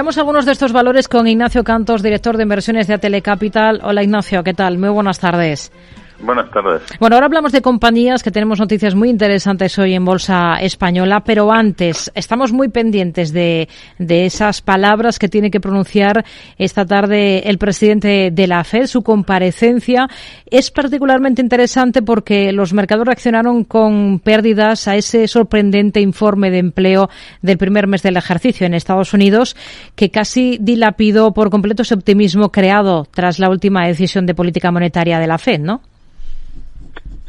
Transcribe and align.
Vemos 0.00 0.16
algunos 0.16 0.46
de 0.46 0.52
estos 0.52 0.72
valores 0.72 1.08
con 1.08 1.26
Ignacio 1.26 1.64
Cantos, 1.64 2.04
director 2.04 2.36
de 2.36 2.44
inversiones 2.44 2.86
de 2.86 2.98
Telecapital. 2.98 3.80
Hola 3.82 4.04
Ignacio, 4.04 4.44
¿qué 4.44 4.54
tal? 4.54 4.78
Muy 4.78 4.90
buenas 4.90 5.18
tardes. 5.18 5.72
Buenas 6.20 6.50
tardes. 6.50 6.82
Bueno, 6.98 7.14
ahora 7.14 7.26
hablamos 7.26 7.52
de 7.52 7.62
compañías 7.62 8.24
que 8.24 8.32
tenemos 8.32 8.58
noticias 8.58 8.96
muy 8.96 9.08
interesantes 9.08 9.78
hoy 9.78 9.94
en 9.94 10.04
Bolsa 10.04 10.56
Española, 10.60 11.22
pero 11.24 11.52
antes 11.52 12.10
estamos 12.14 12.52
muy 12.52 12.68
pendientes 12.68 13.32
de, 13.32 13.68
de 13.98 14.26
esas 14.26 14.60
palabras 14.60 15.20
que 15.20 15.28
tiene 15.28 15.52
que 15.52 15.60
pronunciar 15.60 16.24
esta 16.58 16.84
tarde 16.84 17.48
el 17.48 17.58
presidente 17.58 18.30
de 18.32 18.46
la 18.48 18.64
FED. 18.64 18.86
Su 18.86 19.02
comparecencia 19.02 20.08
es 20.50 20.72
particularmente 20.72 21.40
interesante 21.40 22.02
porque 22.02 22.52
los 22.52 22.72
mercados 22.72 23.06
reaccionaron 23.06 23.62
con 23.62 24.18
pérdidas 24.18 24.88
a 24.88 24.96
ese 24.96 25.28
sorprendente 25.28 26.00
informe 26.00 26.50
de 26.50 26.58
empleo 26.58 27.10
del 27.42 27.58
primer 27.58 27.86
mes 27.86 28.02
del 28.02 28.16
ejercicio 28.16 28.66
en 28.66 28.74
Estados 28.74 29.14
Unidos, 29.14 29.56
que 29.94 30.10
casi 30.10 30.58
dilapidó 30.60 31.32
por 31.32 31.50
completo 31.50 31.82
ese 31.82 31.94
optimismo 31.94 32.50
creado 32.50 33.06
tras 33.12 33.38
la 33.38 33.50
última 33.50 33.86
decisión 33.86 34.26
de 34.26 34.34
política 34.34 34.72
monetaria 34.72 35.20
de 35.20 35.26
la 35.28 35.38
FED, 35.38 35.60
¿no? 35.60 35.80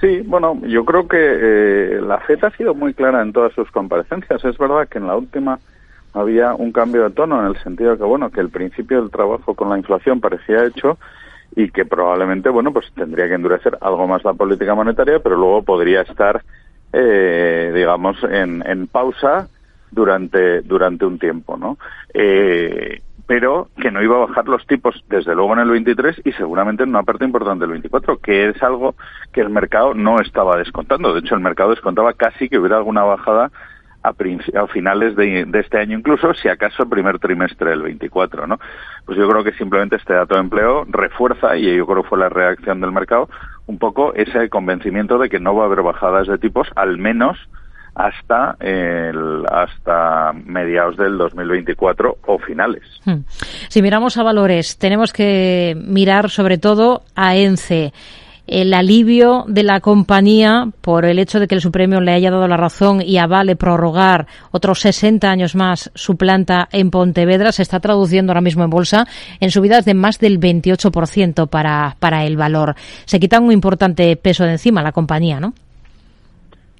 Sí, 0.00 0.20
bueno, 0.24 0.60
yo 0.66 0.84
creo 0.84 1.08
que 1.08 1.18
eh, 1.18 2.00
la 2.00 2.18
FED 2.20 2.44
ha 2.44 2.50
sido 2.56 2.74
muy 2.74 2.94
clara 2.94 3.20
en 3.20 3.32
todas 3.32 3.52
sus 3.54 3.70
comparecencias. 3.70 4.44
Es 4.44 4.56
verdad 4.56 4.88
que 4.88 4.98
en 4.98 5.08
la 5.08 5.16
última 5.16 5.58
había 6.14 6.54
un 6.54 6.72
cambio 6.72 7.04
de 7.04 7.10
tono 7.10 7.40
en 7.40 7.48
el 7.48 7.62
sentido 7.62 7.92
de 7.92 7.98
que, 7.98 8.04
bueno, 8.04 8.30
que 8.30 8.40
el 8.40 8.50
principio 8.50 9.00
del 9.00 9.10
trabajo 9.10 9.54
con 9.54 9.68
la 9.68 9.78
inflación 9.78 10.20
parecía 10.20 10.64
hecho 10.64 10.98
y 11.56 11.70
que 11.70 11.84
probablemente, 11.84 12.48
bueno, 12.48 12.72
pues 12.72 12.86
tendría 12.94 13.26
que 13.26 13.34
endurecer 13.34 13.76
algo 13.80 14.06
más 14.06 14.24
la 14.24 14.34
política 14.34 14.74
monetaria, 14.74 15.18
pero 15.18 15.36
luego 15.36 15.62
podría 15.62 16.02
estar, 16.02 16.42
eh, 16.92 17.72
digamos, 17.74 18.16
en, 18.22 18.62
en 18.66 18.86
pausa 18.86 19.48
durante 19.90 20.60
durante 20.60 21.06
un 21.06 21.18
tiempo, 21.18 21.56
¿no? 21.56 21.78
Eh, 22.14 23.00
pero 23.28 23.68
que 23.78 23.90
no 23.90 24.02
iba 24.02 24.16
a 24.16 24.26
bajar 24.26 24.48
los 24.48 24.66
tipos 24.66 25.04
desde 25.10 25.34
luego 25.34 25.52
en 25.52 25.58
el 25.58 25.68
23 25.68 26.22
y 26.24 26.32
seguramente 26.32 26.82
en 26.82 26.88
una 26.88 27.02
parte 27.02 27.26
importante 27.26 27.64
del 27.64 27.72
24, 27.72 28.16
que 28.20 28.48
es 28.48 28.62
algo 28.62 28.94
que 29.34 29.42
el 29.42 29.50
mercado 29.50 29.92
no 29.92 30.18
estaba 30.18 30.56
descontando. 30.56 31.12
De 31.12 31.20
hecho, 31.20 31.34
el 31.34 31.42
mercado 31.42 31.70
descontaba 31.70 32.14
casi 32.14 32.48
que 32.48 32.58
hubiera 32.58 32.78
alguna 32.78 33.04
bajada 33.04 33.50
a, 34.02 34.14
a 34.14 34.66
finales 34.68 35.14
de, 35.14 35.44
de, 35.44 35.60
este 35.60 35.78
año, 35.78 35.98
incluso 35.98 36.32
si 36.32 36.48
acaso 36.48 36.84
el 36.84 36.88
primer 36.88 37.18
trimestre 37.18 37.68
del 37.68 37.82
24, 37.82 38.46
¿no? 38.46 38.58
Pues 39.04 39.18
yo 39.18 39.28
creo 39.28 39.44
que 39.44 39.52
simplemente 39.52 39.96
este 39.96 40.14
dato 40.14 40.34
de 40.34 40.40
empleo 40.40 40.86
refuerza, 40.88 41.54
y 41.54 41.76
yo 41.76 41.86
creo 41.86 42.04
que 42.04 42.08
fue 42.08 42.18
la 42.18 42.30
reacción 42.30 42.80
del 42.80 42.92
mercado, 42.92 43.28
un 43.66 43.78
poco 43.78 44.14
ese 44.14 44.48
convencimiento 44.48 45.18
de 45.18 45.28
que 45.28 45.38
no 45.38 45.54
va 45.54 45.64
a 45.64 45.66
haber 45.66 45.82
bajadas 45.82 46.28
de 46.28 46.38
tipos, 46.38 46.66
al 46.76 46.96
menos 46.96 47.36
hasta 47.94 48.56
el, 48.60 49.44
hasta 49.50 50.32
mediados 50.32 50.96
del 50.96 51.18
2024 51.18 52.18
o 52.26 52.38
finales. 52.38 52.82
Hmm. 53.04 53.20
Si 53.68 53.82
miramos 53.82 54.16
a 54.16 54.22
valores, 54.22 54.78
tenemos 54.78 55.12
que 55.12 55.76
mirar 55.76 56.30
sobre 56.30 56.58
todo 56.58 57.02
a 57.14 57.36
ENCE 57.36 57.92
el 58.48 58.72
alivio 58.74 59.44
de 59.46 59.62
la 59.62 59.80
compañía 59.80 60.68
por 60.80 61.04
el 61.04 61.18
hecho 61.18 61.38
de 61.38 61.46
que 61.46 61.54
el 61.54 61.60
Supremo 61.60 62.00
le 62.00 62.12
haya 62.12 62.30
dado 62.30 62.48
la 62.48 62.56
razón 62.56 63.02
y 63.02 63.18
avale 63.18 63.56
prorrogar 63.56 64.26
otros 64.50 64.80
60 64.80 65.30
años 65.30 65.54
más 65.54 65.90
su 65.94 66.16
planta 66.16 66.68
en 66.72 66.90
Pontevedra 66.90 67.52
se 67.52 67.62
está 67.62 67.78
traduciendo 67.78 68.32
ahora 68.32 68.40
mismo 68.40 68.64
en 68.64 68.70
bolsa 68.70 69.06
en 69.38 69.50
subidas 69.50 69.84
de 69.84 69.94
más 69.94 70.18
del 70.18 70.40
28% 70.40 71.48
para, 71.48 71.96
para 72.00 72.24
el 72.24 72.36
valor. 72.36 72.74
Se 73.04 73.20
quita 73.20 73.38
un 73.38 73.52
importante 73.52 74.16
peso 74.16 74.44
de 74.44 74.52
encima 74.52 74.82
la 74.82 74.92
compañía, 74.92 75.40
¿no? 75.40 75.52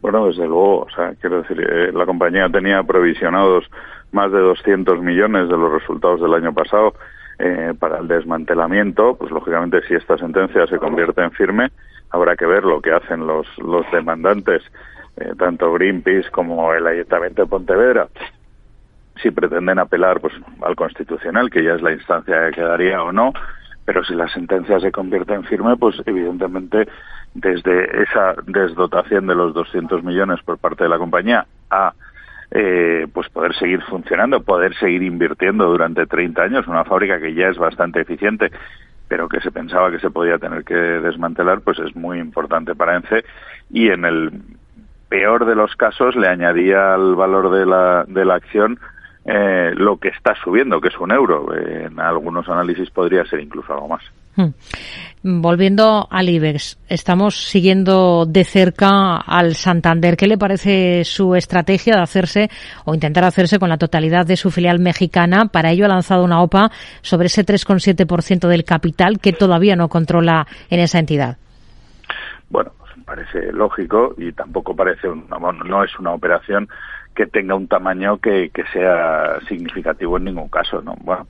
Bueno, 0.00 0.26
desde 0.26 0.46
luego, 0.46 0.80
o 0.80 0.90
sea, 0.90 1.14
quiero 1.20 1.42
decir, 1.42 1.60
eh, 1.60 1.92
la 1.92 2.06
compañía 2.06 2.48
tenía 2.48 2.82
provisionados 2.82 3.70
más 4.12 4.32
de 4.32 4.40
200 4.40 5.00
millones 5.02 5.48
de 5.48 5.56
los 5.56 5.72
resultados 5.72 6.20
del 6.20 6.34
año 6.34 6.54
pasado 6.54 6.94
eh, 7.38 7.74
para 7.78 7.98
el 7.98 8.08
desmantelamiento, 8.08 9.16
pues 9.16 9.30
lógicamente 9.30 9.82
si 9.86 9.94
esta 9.94 10.16
sentencia 10.16 10.66
se 10.66 10.78
convierte 10.78 11.22
en 11.22 11.32
firme, 11.32 11.70
habrá 12.10 12.34
que 12.36 12.46
ver 12.46 12.64
lo 12.64 12.80
que 12.80 12.92
hacen 12.92 13.26
los, 13.26 13.46
los 13.58 13.84
demandantes, 13.92 14.62
eh, 15.16 15.32
tanto 15.38 15.72
Greenpeace 15.72 16.30
como 16.30 16.72
el 16.72 16.86
Ayuntamiento 16.86 17.42
de 17.42 17.48
Pontevedra, 17.48 18.08
si 19.22 19.30
pretenden 19.30 19.78
apelar 19.78 20.20
pues 20.20 20.32
al 20.62 20.76
Constitucional, 20.76 21.50
que 21.50 21.62
ya 21.62 21.74
es 21.74 21.82
la 21.82 21.92
instancia 21.92 22.46
que 22.46 22.56
quedaría 22.56 23.02
o 23.02 23.12
no, 23.12 23.32
pero 23.90 24.04
si 24.04 24.14
la 24.14 24.28
sentencia 24.28 24.78
se 24.78 24.92
convierte 24.92 25.34
en 25.34 25.42
firme, 25.42 25.76
pues 25.76 26.00
evidentemente 26.06 26.86
desde 27.34 28.04
esa 28.04 28.36
desdotación 28.46 29.26
de 29.26 29.34
los 29.34 29.52
200 29.52 30.04
millones 30.04 30.38
por 30.44 30.58
parte 30.58 30.84
de 30.84 30.90
la 30.90 30.98
compañía 30.98 31.44
a 31.68 31.92
eh, 32.52 33.08
pues 33.12 33.28
poder 33.30 33.52
seguir 33.56 33.82
funcionando, 33.82 34.44
poder 34.44 34.76
seguir 34.76 35.02
invirtiendo 35.02 35.66
durante 35.66 36.06
30 36.06 36.40
años, 36.40 36.68
una 36.68 36.84
fábrica 36.84 37.18
que 37.18 37.34
ya 37.34 37.48
es 37.48 37.58
bastante 37.58 38.00
eficiente, 38.00 38.52
pero 39.08 39.28
que 39.28 39.40
se 39.40 39.50
pensaba 39.50 39.90
que 39.90 39.98
se 39.98 40.10
podía 40.10 40.38
tener 40.38 40.62
que 40.62 40.76
desmantelar, 40.76 41.60
pues 41.62 41.80
es 41.80 41.96
muy 41.96 42.20
importante 42.20 42.76
para 42.76 42.94
ENCE 42.94 43.24
y 43.70 43.88
en 43.88 44.04
el 44.04 44.30
peor 45.08 45.46
de 45.46 45.56
los 45.56 45.74
casos 45.74 46.14
le 46.14 46.28
añadía 46.28 46.94
al 46.94 47.16
valor 47.16 47.50
de 47.50 47.66
la, 47.66 48.04
de 48.06 48.24
la 48.24 48.36
acción 48.36 48.78
eh, 49.32 49.72
lo 49.76 49.96
que 49.96 50.08
está 50.08 50.34
subiendo, 50.42 50.80
que 50.80 50.88
es 50.88 50.98
un 50.98 51.12
euro. 51.12 51.54
en 51.54 52.00
algunos 52.00 52.48
análisis 52.48 52.90
podría 52.90 53.24
ser 53.26 53.38
incluso 53.38 53.72
algo 53.72 53.86
más. 53.86 54.02
Hmm. 54.34 54.50
Volviendo 55.22 56.08
al 56.10 56.28
IBEX, 56.28 56.78
estamos 56.88 57.36
siguiendo 57.36 58.26
de 58.26 58.42
cerca 58.42 59.18
al 59.18 59.54
Santander. 59.54 60.16
¿Qué 60.16 60.26
le 60.26 60.36
parece 60.36 61.04
su 61.04 61.36
estrategia 61.36 61.94
de 61.94 62.02
hacerse 62.02 62.50
o 62.84 62.94
intentar 62.94 63.22
hacerse 63.22 63.60
con 63.60 63.68
la 63.68 63.78
totalidad 63.78 64.26
de 64.26 64.36
su 64.36 64.50
filial 64.50 64.80
mexicana? 64.80 65.46
Para 65.46 65.70
ello 65.70 65.84
ha 65.84 65.88
lanzado 65.88 66.24
una 66.24 66.42
OPA 66.42 66.70
sobre 67.00 67.26
ese 67.26 67.46
3,7% 67.46 68.48
del 68.48 68.64
capital 68.64 69.20
que 69.20 69.32
todavía 69.32 69.76
no 69.76 69.88
controla 69.88 70.46
en 70.70 70.80
esa 70.80 70.98
entidad. 70.98 71.36
Bueno, 72.48 72.72
parece 73.04 73.52
lógico 73.52 74.14
y 74.18 74.32
tampoco 74.32 74.74
parece 74.74 75.06
no 75.06 75.84
es 75.84 75.98
una 75.98 76.12
operación 76.12 76.68
que 77.20 77.26
tenga 77.26 77.54
un 77.54 77.68
tamaño 77.68 78.16
que, 78.16 78.48
que 78.48 78.64
sea 78.72 79.38
significativo 79.46 80.16
en 80.16 80.24
ningún 80.24 80.48
caso, 80.48 80.80
¿no? 80.80 80.94
Bueno, 81.02 81.26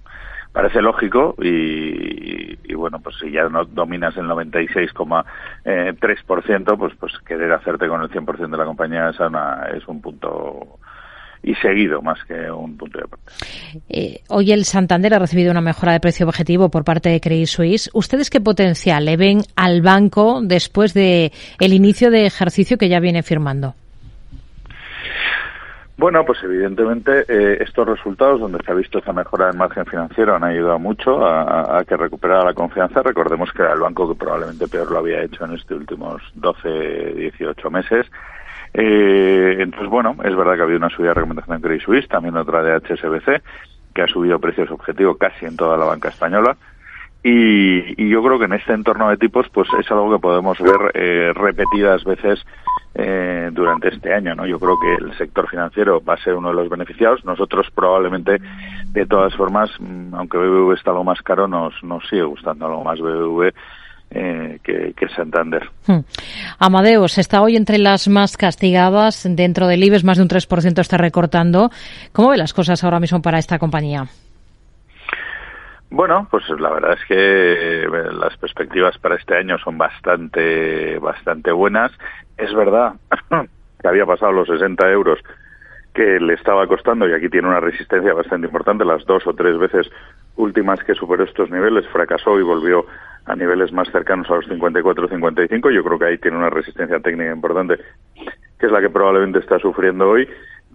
parece 0.53 0.81
lógico 0.81 1.35
y, 1.43 2.57
y, 2.63 2.75
bueno, 2.75 3.01
pues 3.01 3.17
si 3.21 3.33
ya 3.33 3.49
no 3.49 3.65
dominas 3.65 4.17
el 4.17 4.27
96,3%, 4.27 5.25
eh, 5.65 6.77
pues 6.79 6.93
pues 7.01 7.13
querer 7.27 7.51
hacerte 7.53 7.89
con 7.89 8.03
el 8.03 8.09
100% 8.09 8.51
de 8.51 8.57
la 8.57 8.65
compañía 8.65 9.09
es, 9.11 9.19
una, 9.19 9.69
es 9.75 9.89
un 9.89 10.01
punto 10.01 10.79
y 11.43 11.57
seguido 11.57 12.03
más 12.03 12.23
que 12.25 12.49
un 12.53 12.77
punto 12.77 12.99
de 13.01 13.09
parte. 13.09 13.33
Eh, 13.89 14.21
hoy 14.29 14.53
el 14.53 14.65
Santander 14.65 15.15
ha 15.15 15.19
recibido 15.19 15.51
una 15.51 15.61
mejora 15.61 15.95
de 15.95 15.99
precio 15.99 16.25
objetivo 16.25 16.69
por 16.69 16.85
parte 16.85 17.09
de 17.09 17.21
Credit 17.21 17.49
Suisse. 17.49 17.91
¿Ustedes 17.95 18.31
qué 18.31 18.41
potencial 18.41 19.07
le 19.07 19.17
ven 19.17 19.41
al 19.57 19.83
banco 19.83 20.41
después 20.41 20.95
de 20.95 21.33
el 21.59 21.73
inicio 21.73 22.13
de 22.13 22.27
ejercicio 22.27 22.79
que 22.79 22.89
ya 22.89 23.01
viene 23.01 23.25
firmando? 23.25 23.75
Bueno, 26.01 26.25
pues 26.25 26.43
evidentemente 26.43 27.27
eh, 27.29 27.59
estos 27.61 27.87
resultados 27.87 28.41
donde 28.41 28.59
se 28.65 28.73
ha 28.73 28.75
visto 28.75 29.01
esa 29.01 29.13
mejora 29.13 29.49
del 29.49 29.59
margen 29.59 29.85
financiero 29.85 30.35
han 30.35 30.45
ayudado 30.45 30.79
mucho 30.79 31.23
a, 31.27 31.79
a, 31.79 31.85
que 31.85 31.95
recuperara 31.95 32.43
la 32.43 32.55
confianza. 32.55 33.03
Recordemos 33.03 33.53
que 33.53 33.61
era 33.61 33.75
el 33.75 33.81
banco 33.81 34.09
que 34.09 34.19
probablemente 34.19 34.67
peor 34.67 34.91
lo 34.91 35.01
había 35.01 35.23
hecho 35.23 35.45
en 35.45 35.53
estos 35.53 35.77
últimos 35.77 36.23
12, 36.37 37.13
18 37.17 37.71
meses. 37.71 38.07
Eh, 38.73 39.57
entonces, 39.59 39.91
bueno, 39.91 40.17
es 40.25 40.35
verdad 40.35 40.55
que 40.55 40.61
ha 40.63 40.65
habido 40.65 40.79
una 40.79 40.89
subida 40.89 41.09
de 41.09 41.15
recomendación 41.17 41.57
en 41.57 41.63
Credit 41.63 41.83
Suisse, 41.83 42.09
también 42.09 42.35
otra 42.35 42.63
de 42.63 42.77
HSBC, 42.77 43.43
que 43.93 44.01
ha 44.01 44.07
subido 44.07 44.39
precios 44.39 44.71
objetivo 44.71 45.19
casi 45.19 45.45
en 45.45 45.59
toda 45.59 45.77
la 45.77 45.85
banca 45.85 46.09
española. 46.09 46.57
Y, 47.23 48.03
y, 48.03 48.09
yo 48.09 48.23
creo 48.23 48.39
que 48.39 48.47
en 48.47 48.55
este 48.55 48.73
entorno 48.73 49.11
de 49.11 49.19
tipos 49.19 49.47
pues 49.53 49.69
es 49.79 49.91
algo 49.91 50.11
que 50.11 50.19
podemos 50.19 50.59
ver 50.59 50.91
eh, 50.95 51.33
repetidas 51.35 52.03
veces 52.05 52.41
eh, 52.95 53.51
durante 53.53 53.89
este 53.89 54.15
año 54.15 54.35
no 54.35 54.47
yo 54.47 54.59
creo 54.59 54.79
que 54.81 55.05
el 55.05 55.17
sector 55.19 55.47
financiero 55.47 56.03
va 56.03 56.15
a 56.15 56.25
ser 56.25 56.35
uno 56.35 56.49
de 56.49 56.55
los 56.55 56.71
beneficiados 56.71 57.23
nosotros 57.27 57.67
probablemente 57.75 58.39
de 58.93 59.07
todas 59.07 59.35
formas 59.37 59.71
mm, 59.79 60.15
aunque 60.15 60.39
BBV 60.39 60.73
está 60.73 60.93
algo 60.93 61.05
más 61.05 61.21
caro 61.21 61.47
nos 61.47 61.75
nos 61.85 62.09
sigue 62.09 62.23
gustando 62.23 62.65
algo 62.65 62.85
más 62.85 62.99
BBV 62.99 63.53
eh, 64.13 64.59
que, 64.65 64.93
que, 64.97 65.09
Santander. 65.15 65.71
Hmm. 65.87 66.01
Amadeus 66.59 67.17
está 67.19 67.43
hoy 67.43 67.55
entre 67.55 67.79
las 67.79 68.09
más 68.09 68.37
castigadas 68.37 69.25
dentro 69.31 69.69
del 69.69 69.85
IBEX, 69.85 70.03
más 70.03 70.17
de 70.17 70.25
un 70.25 70.29
3% 70.29 70.81
está 70.81 70.97
recortando. 70.97 71.71
¿Cómo 72.11 72.31
ve 72.31 72.37
las 72.37 72.53
cosas 72.53 72.83
ahora 72.83 72.99
mismo 72.99 73.23
para 73.23 73.39
esta 73.39 73.61
compañía? 73.61 74.09
Bueno, 75.91 76.29
pues 76.31 76.49
la 76.51 76.71
verdad 76.71 76.93
es 76.93 77.05
que 77.07 77.83
eh, 77.83 78.13
las 78.13 78.37
perspectivas 78.37 78.97
para 78.99 79.17
este 79.17 79.37
año 79.37 79.59
son 79.59 79.77
bastante, 79.77 80.99
bastante 80.99 81.51
buenas. 81.51 81.91
Es 82.37 82.55
verdad 82.55 82.95
que 83.81 83.89
había 83.89 84.07
pasado 84.07 84.31
los 84.31 84.47
60 84.47 84.89
euros 84.91 85.19
que 85.93 86.21
le 86.21 86.35
estaba 86.35 86.69
costando 86.69 87.09
y 87.09 87.13
aquí 87.13 87.29
tiene 87.29 87.49
una 87.49 87.59
resistencia 87.59 88.15
bastante 88.15 88.47
importante. 88.47 88.85
Las 88.85 89.05
dos 89.05 89.27
o 89.27 89.35
tres 89.35 89.59
veces 89.59 89.91
últimas 90.37 90.83
que 90.85 90.95
superó 90.95 91.25
estos 91.25 91.51
niveles 91.51 91.87
fracasó 91.89 92.39
y 92.39 92.43
volvió 92.43 92.87
a 93.27 93.35
niveles 93.35 93.73
más 93.73 93.91
cercanos 93.91 94.31
a 94.31 94.37
los 94.37 94.49
54-55. 94.49 95.75
Yo 95.75 95.83
creo 95.83 95.99
que 95.99 96.05
ahí 96.05 96.19
tiene 96.19 96.37
una 96.37 96.51
resistencia 96.51 97.01
técnica 97.01 97.33
importante, 97.33 97.79
que 98.59 98.67
es 98.67 98.73
la 98.73 98.81
que 98.81 98.91
probablemente 98.91 99.41
está 99.41 99.59
sufriendo 99.59 100.09
hoy. 100.09 100.29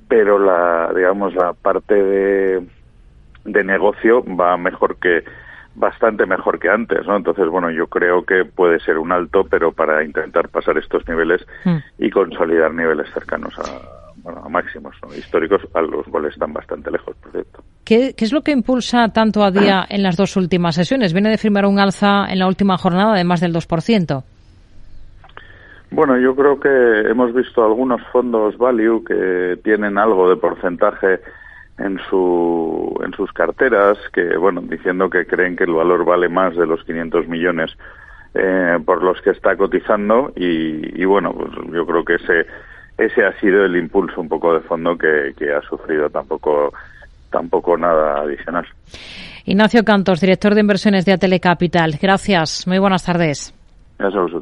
Pero 0.10 0.38
la, 0.38 0.92
digamos, 0.94 1.34
la 1.34 1.54
parte 1.54 1.96
de 1.96 2.68
de 3.46 3.64
negocio 3.64 4.24
va 4.24 4.58
mejor 4.58 4.98
que 4.98 5.24
bastante 5.76 6.26
mejor 6.26 6.60
que 6.60 6.70
antes, 6.70 7.06
¿no? 7.06 7.18
Entonces, 7.18 7.48
bueno, 7.48 7.70
yo 7.70 7.88
creo 7.88 8.26
que 8.26 8.46
puede 8.46 8.80
ser 8.80 8.98
un 8.98 9.12
alto, 9.12 9.46
pero 9.50 9.72
para 9.72 10.04
intentar 10.04 10.50
pasar 10.50 10.78
estos 10.78 11.08
niveles 11.08 11.46
mm. 11.66 11.78
y 12.00 12.10
consolidar 12.10 12.74
niveles 12.74 13.10
cercanos 13.14 13.54
a, 13.60 14.16
bueno, 14.24 14.42
a 14.44 14.50
máximos 14.50 14.96
históricos, 15.18 15.62
a 15.74 15.82
los 15.82 16.06
cuales 16.08 16.34
están 16.34 16.54
bastante 16.54 16.90
lejos, 16.90 17.16
por 17.18 17.32
cierto. 17.32 17.64
¿Qué, 17.84 18.14
¿Qué, 18.16 18.26
es 18.26 18.32
lo 18.32 18.42
que 18.42 18.52
impulsa 18.52 19.10
tanto 19.10 19.44
a 19.44 19.52
día 19.52 19.86
en 19.90 20.02
las 20.02 20.16
dos 20.16 20.38
últimas 20.38 20.76
sesiones? 20.76 21.14
Viene 21.14 21.30
de 21.30 21.38
firmar 21.38 21.66
un 21.66 21.78
alza 21.78 22.26
en 22.30 22.40
la 22.40 22.48
última 22.48 22.78
jornada 22.78 23.14
de 23.14 23.26
más 23.26 23.42
del 23.42 23.54
2%. 23.54 24.24
Bueno, 25.92 26.18
yo 26.18 26.36
creo 26.36 26.60
que 26.60 27.10
hemos 27.10 27.34
visto 27.34 27.64
algunos 27.64 28.02
fondos 28.12 28.58
value 28.58 29.04
que 29.04 29.60
tienen 29.64 29.98
algo 29.98 30.30
de 30.30 30.36
porcentaje 30.36 31.20
en 31.78 32.00
su 32.10 32.98
sus 33.16 33.32
carteras 33.32 33.98
que 34.14 34.38
bueno 34.38 34.62
diciendo 34.62 35.10
que 35.10 35.26
creen 35.26 35.56
que 35.56 35.64
el 35.66 35.74
valor 35.74 36.06
vale 36.06 36.30
más 36.30 36.56
de 36.56 36.66
los 36.66 36.84
500 36.84 37.28
millones 37.28 37.72
eh, 38.34 38.78
por 38.86 39.04
los 39.04 39.22
que 39.22 39.32
está 39.32 39.56
cotizando 39.56 40.32
y, 40.36 41.02
y, 41.02 41.06
bueno 41.06 41.34
pues 41.34 41.52
yo 41.72 41.86
creo 41.86 42.04
que 42.04 42.16
ese 42.16 42.46
ese 42.98 43.26
ha 43.26 43.38
sido 43.40 43.66
el 43.66 43.76
impulso 43.76 44.22
un 44.22 44.30
poco 44.30 44.54
de 44.54 44.62
fondo 44.62 44.98
que, 44.98 45.34
que 45.38 45.54
ha 45.54 45.62
sufrido 45.62 46.10
tampoco 46.10 46.74
tampoco 47.30 47.78
nada 47.78 48.22
adicional. 48.22 48.66
Ignacio 49.46 49.84
Cantos 49.84 50.22
director 50.22 50.56
de 50.56 50.62
inversiones 50.62 51.06
de 51.06 51.14
Atele 51.14 51.40
Capital. 51.40 51.98
Gracias. 52.02 52.66
Muy 52.68 52.80
buenas 52.80 53.04
tardes. 53.04 53.54
Gracias 53.98 54.18
a 54.18 54.22
vosotros 54.22 54.34